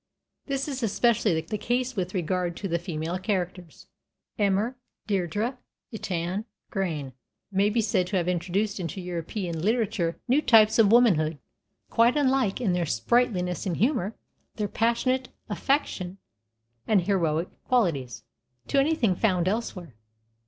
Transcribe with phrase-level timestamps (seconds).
[0.47, 3.85] This is especially the case with regard to the female characters.
[4.39, 5.59] Emer, Deirdre,
[5.93, 7.13] Etain, Grainne
[7.51, 11.37] may be said to have introduced into European literature new types of womanhood,
[11.91, 14.15] quite unlike, in their sprightliness and humor,
[14.55, 16.17] their passionate affection
[16.87, 18.23] and heroic qualities,
[18.69, 19.93] to anything found elsewhere.